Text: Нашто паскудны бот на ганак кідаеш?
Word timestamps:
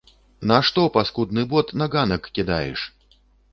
Нашто 0.51 0.85
паскудны 0.95 1.45
бот 1.53 1.75
на 1.83 1.89
ганак 1.99 2.23
кідаеш? 2.39 2.89